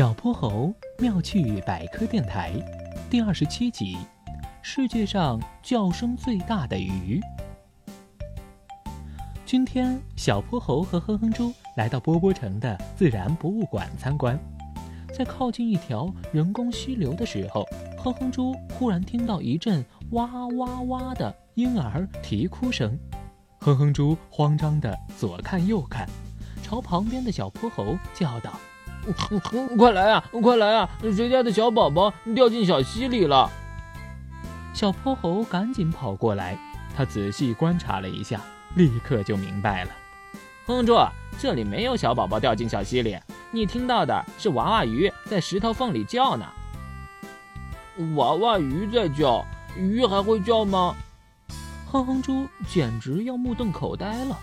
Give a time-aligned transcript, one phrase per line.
[0.00, 2.54] 小泼猴妙趣百科电台
[3.10, 3.98] 第二十七集：
[4.62, 7.20] 世界上叫声最大的鱼。
[9.44, 14.40] 今天，小泼猴和哼哼猪来到波波城的自然博物馆参观，
[15.12, 22.98] 在靠近一条人工溪流的时候，哼哼猪忽然听到一阵哇哇哇的婴儿啼哭声，
[23.58, 26.08] 哼哼猪慌张的左看右看，
[26.62, 28.58] 朝旁边的小泼猴叫道。
[29.78, 30.24] 快来啊！
[30.42, 30.88] 快来啊！
[31.00, 33.50] 谁家的小宝宝掉进小溪里了？
[34.74, 36.58] 小泼猴赶紧跑过来，
[36.96, 38.40] 他仔细观察了一下，
[38.76, 39.90] 立刻就明白了。
[40.66, 40.96] 哼猪，
[41.38, 43.18] 这里没有小宝宝掉进小溪里，
[43.50, 46.46] 你听到的是娃娃鱼在石头缝里叫呢。
[48.14, 49.44] 娃娃鱼在叫，
[49.76, 50.94] 鱼还会叫吗？
[51.90, 54.38] 哼哼猪简直要目瞪口呆了。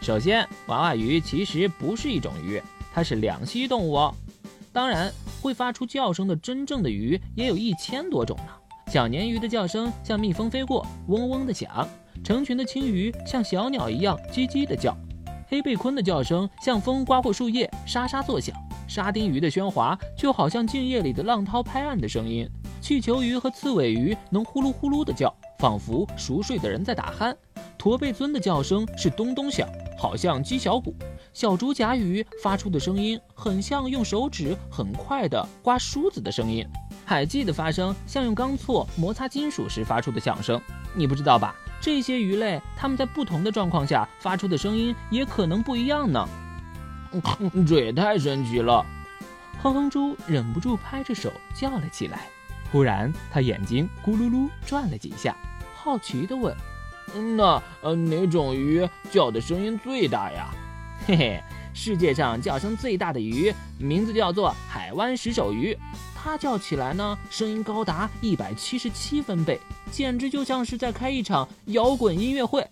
[0.00, 2.60] 首先，娃娃鱼其实不是一种鱼。
[2.92, 4.14] 它是两栖动物哦，
[4.72, 8.52] 当然会发出叫声的真正的鱼也有一千多种呢。
[8.88, 11.68] 小鲶鱼的叫声像蜜蜂飞过，嗡嗡的响；
[12.22, 14.92] 成群的青鱼像小鸟一样叽叽的叫；
[15.48, 18.54] 黑背鲲的叫声像风刮过树叶，沙沙作响；
[18.86, 22.46] 沙丁鱼的喧哗就好像静夜里的浪涛拍岸的声音；
[22.82, 27.34] 气球鱼和刺尾鱼能呼噜呼噜的叫，仿佛熟睡的人在打鼾；
[27.78, 29.66] 驼背鳟的叫声是咚咚响。
[29.98, 30.94] 好像击小鼓，
[31.32, 36.66] 小竹甲鱼发出的声音很像用手指很快的刮梳子的声音，
[37.04, 40.60] 海蚧的发声像用钢锉摩擦金属时发出的响声。
[40.94, 41.54] 你不知道吧？
[41.80, 46.28] 这些鱼类它们在不同的状况下发出的声音也可能不一样呢。
[47.66, 48.84] 这也太神奇了！
[49.62, 52.28] 哼哼猪忍不住拍着手叫了起来。
[52.70, 55.36] 忽然，他眼睛咕噜噜转了几下，
[55.74, 56.56] 好奇地问。
[57.14, 60.50] 嗯那呃，哪种鱼叫的声音最大呀？
[61.06, 61.40] 嘿嘿，
[61.74, 65.76] 世界上叫声最大的鱼名字叫做海湾石首鱼，
[66.14, 69.58] 它叫起来呢，声音高达一百七十七分贝，
[69.90, 72.66] 简直就像是在开一场摇滚音乐会。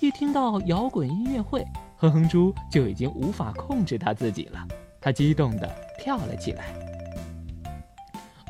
[0.00, 1.64] 一听到摇滚音乐会，
[1.96, 4.64] 哼哼猪就已经无法控制他自己了，
[5.00, 5.68] 他激动地
[5.98, 6.87] 跳了起来。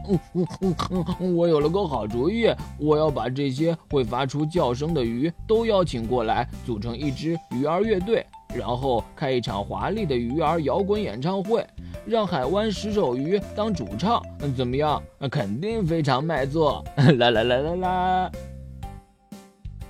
[1.34, 8.24] 我有了个好主意，我要把这些会发出叫声的鱼都邀请过来，组成一支鱼儿乐队，
[8.54, 11.66] 然后开一场华丽的鱼儿摇滚演唱会，
[12.06, 14.22] 让海湾石首鱼当主唱，
[14.56, 15.02] 怎么样？
[15.30, 16.84] 肯定非常卖座！
[16.96, 18.30] 啦啦啦啦啦！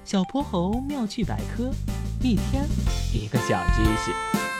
[0.05, 1.71] 小泼猴妙趣百科，
[2.23, 2.65] 一天
[3.12, 4.58] 一个小知识。